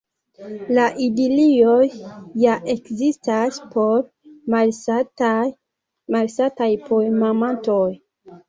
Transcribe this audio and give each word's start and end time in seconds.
La 0.77 0.85
idilioj 1.07 1.83
ja 2.45 2.55
ekzistas 2.75 3.61
por 3.75 4.03
malsataj 6.17 6.73
poemamantoj. 6.91 7.89